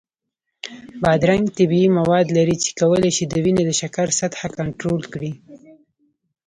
بادرنګ 1.01 1.45
طبیعي 1.57 1.87
مواد 1.97 2.27
لري 2.37 2.55
چې 2.63 2.69
کولی 2.79 3.11
شي 3.15 3.23
د 3.27 3.33
وینې 3.43 3.63
د 3.65 3.71
شکر 3.81 4.07
سطحه 4.19 4.47
کنټرول 4.57 5.01
کړي. 5.13 5.31